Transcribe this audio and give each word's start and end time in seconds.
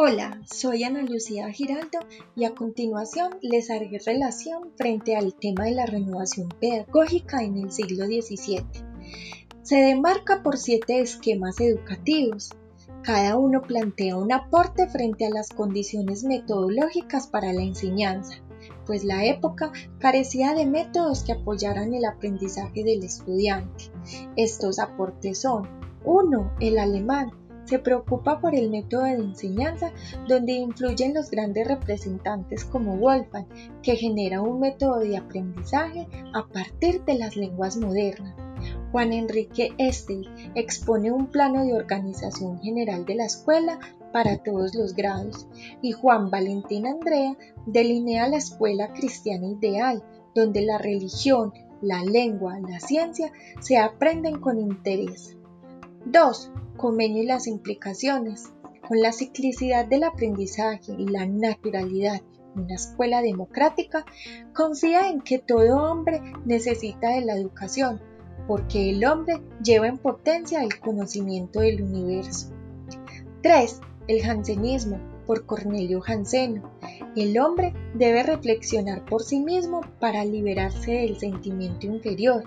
Hola, 0.00 0.40
soy 0.46 0.84
Ana 0.84 1.02
Lucía 1.02 1.50
Giraldo 1.50 1.98
y 2.36 2.44
a 2.44 2.54
continuación 2.54 3.32
les 3.42 3.68
haré 3.68 3.98
relación 4.06 4.70
frente 4.76 5.16
al 5.16 5.34
tema 5.34 5.64
de 5.64 5.72
la 5.72 5.86
renovación 5.86 6.50
pedagógica 6.60 7.42
en 7.42 7.56
el 7.56 7.72
siglo 7.72 8.06
XVII. 8.06 8.62
Se 9.62 9.74
demarca 9.74 10.44
por 10.44 10.56
siete 10.56 11.00
esquemas 11.00 11.58
educativos. 11.58 12.50
Cada 13.02 13.36
uno 13.36 13.60
plantea 13.60 14.16
un 14.16 14.32
aporte 14.32 14.86
frente 14.86 15.26
a 15.26 15.30
las 15.30 15.48
condiciones 15.48 16.22
metodológicas 16.22 17.26
para 17.26 17.52
la 17.52 17.62
enseñanza, 17.62 18.36
pues 18.86 19.02
la 19.02 19.24
época 19.24 19.72
carecía 19.98 20.54
de 20.54 20.64
métodos 20.66 21.24
que 21.24 21.32
apoyaran 21.32 21.92
el 21.92 22.04
aprendizaje 22.04 22.84
del 22.84 23.02
estudiante. 23.02 23.90
Estos 24.36 24.78
aportes 24.78 25.40
son 25.40 25.68
1. 26.04 26.52
El 26.60 26.78
alemán, 26.78 27.32
se 27.68 27.78
preocupa 27.78 28.40
por 28.40 28.54
el 28.54 28.70
método 28.70 29.02
de 29.02 29.12
enseñanza 29.12 29.92
donde 30.26 30.52
influyen 30.52 31.12
los 31.12 31.30
grandes 31.30 31.68
representantes 31.68 32.64
como 32.64 32.96
Wolfgang, 32.96 33.46
que 33.82 33.96
genera 33.96 34.40
un 34.40 34.60
método 34.60 35.00
de 35.00 35.18
aprendizaje 35.18 36.08
a 36.34 36.46
partir 36.48 37.04
de 37.04 37.18
las 37.18 37.36
lenguas 37.36 37.76
modernas. 37.76 38.34
Juan 38.90 39.12
Enrique 39.12 39.74
Estel 39.76 40.28
expone 40.54 41.12
un 41.12 41.26
plano 41.26 41.64
de 41.64 41.74
organización 41.74 42.58
general 42.60 43.04
de 43.04 43.16
la 43.16 43.26
escuela 43.26 43.78
para 44.12 44.38
todos 44.38 44.74
los 44.74 44.94
grados 44.94 45.46
y 45.82 45.92
Juan 45.92 46.30
Valentín 46.30 46.86
Andrea 46.86 47.36
delinea 47.66 48.28
la 48.28 48.38
escuela 48.38 48.92
cristiana 48.94 49.46
ideal, 49.46 50.02
donde 50.34 50.62
la 50.62 50.78
religión, 50.78 51.52
la 51.82 52.02
lengua, 52.02 52.58
la 52.60 52.80
ciencia 52.80 53.30
se 53.60 53.76
aprenden 53.76 54.40
con 54.40 54.58
interés. 54.58 55.37
2 56.04 56.52
convenio 56.78 57.22
y 57.22 57.26
las 57.26 57.46
implicaciones. 57.46 58.50
Con 58.86 59.02
la 59.02 59.12
ciclicidad 59.12 59.84
del 59.84 60.04
aprendizaje 60.04 60.94
y 60.96 61.06
la 61.06 61.26
naturalidad 61.26 62.22
de 62.54 62.62
una 62.62 62.74
escuela 62.74 63.20
democrática, 63.20 64.06
confía 64.54 65.10
en 65.10 65.20
que 65.20 65.38
todo 65.38 65.76
hombre 65.76 66.22
necesita 66.46 67.10
de 67.10 67.20
la 67.20 67.36
educación, 67.36 68.00
porque 68.46 68.88
el 68.88 69.04
hombre 69.04 69.42
lleva 69.62 69.88
en 69.88 69.98
potencia 69.98 70.62
el 70.62 70.78
conocimiento 70.80 71.60
del 71.60 71.82
universo. 71.82 72.50
3. 73.42 73.80
El 74.06 74.22
jansenismo, 74.22 74.98
por 75.26 75.44
Cornelio 75.44 76.00
Janseno. 76.00 76.72
El 77.14 77.38
hombre 77.38 77.74
debe 77.92 78.22
reflexionar 78.22 79.04
por 79.04 79.22
sí 79.22 79.40
mismo 79.40 79.82
para 80.00 80.24
liberarse 80.24 80.92
del 80.92 81.18
sentimiento 81.18 81.86
inferior, 81.86 82.44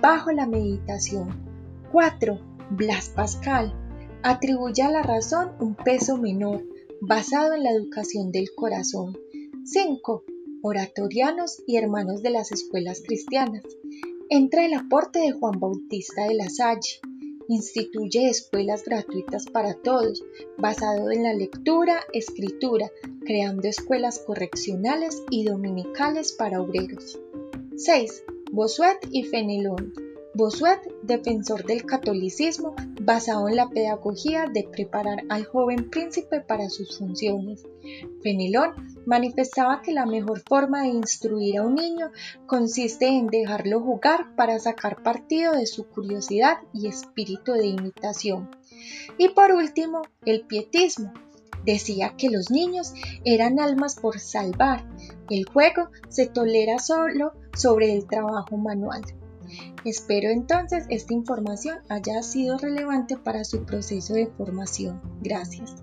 bajo 0.00 0.32
la 0.32 0.46
meditación. 0.46 1.44
4 1.92 2.53
Blas 2.70 3.10
Pascal 3.10 3.72
atribuye 4.22 4.82
a 4.82 4.90
la 4.90 5.02
razón 5.02 5.52
un 5.60 5.74
peso 5.74 6.16
menor 6.16 6.64
basado 7.00 7.54
en 7.54 7.62
la 7.62 7.70
educación 7.70 8.32
del 8.32 8.54
corazón. 8.54 9.18
5. 9.64 10.24
Oratorianos 10.62 11.62
y 11.66 11.76
hermanos 11.76 12.22
de 12.22 12.30
las 12.30 12.52
escuelas 12.52 13.02
cristianas. 13.06 13.62
Entra 14.30 14.64
el 14.64 14.72
aporte 14.72 15.18
de 15.18 15.32
Juan 15.32 15.60
Bautista 15.60 16.26
de 16.26 16.34
la 16.34 16.48
Salle. 16.48 17.00
Instituye 17.48 18.30
escuelas 18.30 18.82
gratuitas 18.84 19.44
para 19.44 19.74
todos, 19.74 20.24
basado 20.56 21.10
en 21.10 21.22
la 21.22 21.34
lectura, 21.34 22.00
escritura, 22.14 22.90
creando 23.26 23.68
escuelas 23.68 24.18
correccionales 24.20 25.22
y 25.30 25.44
dominicales 25.44 26.32
para 26.32 26.62
obreros. 26.62 27.20
6. 27.76 28.24
Bosuet 28.52 28.98
y 29.10 29.24
Fenelón 29.24 29.92
Bossuet, 30.36 30.80
defensor 31.04 31.64
del 31.64 31.86
catolicismo, 31.86 32.74
basado 33.00 33.48
en 33.48 33.54
la 33.54 33.68
pedagogía 33.68 34.46
de 34.52 34.64
preparar 34.64 35.22
al 35.28 35.44
joven 35.44 35.88
príncipe 35.90 36.40
para 36.40 36.68
sus 36.70 36.98
funciones. 36.98 37.64
Fenelón 38.20 38.72
manifestaba 39.06 39.80
que 39.80 39.92
la 39.92 40.06
mejor 40.06 40.42
forma 40.48 40.82
de 40.82 40.88
instruir 40.88 41.58
a 41.58 41.62
un 41.62 41.76
niño 41.76 42.10
consiste 42.46 43.06
en 43.06 43.28
dejarlo 43.28 43.80
jugar 43.80 44.34
para 44.34 44.58
sacar 44.58 45.04
partido 45.04 45.52
de 45.52 45.66
su 45.66 45.86
curiosidad 45.86 46.58
y 46.72 46.88
espíritu 46.88 47.52
de 47.52 47.66
imitación. 47.66 48.50
Y 49.18 49.28
por 49.28 49.52
último, 49.52 50.02
el 50.26 50.40
pietismo. 50.46 51.12
Decía 51.64 52.14
que 52.18 52.28
los 52.28 52.50
niños 52.50 52.92
eran 53.24 53.60
almas 53.60 53.94
por 53.94 54.18
salvar. 54.18 54.84
El 55.30 55.44
juego 55.44 55.90
se 56.08 56.26
tolera 56.26 56.78
solo 56.78 57.32
sobre 57.54 57.94
el 57.94 58.06
trabajo 58.06 58.56
manual. 58.56 59.02
Espero 59.84 60.30
entonces 60.30 60.86
esta 60.88 61.14
información 61.14 61.78
haya 61.88 62.22
sido 62.22 62.58
relevante 62.58 63.16
para 63.16 63.44
su 63.44 63.64
proceso 63.64 64.14
de 64.14 64.26
formación. 64.26 65.00
Gracias. 65.20 65.74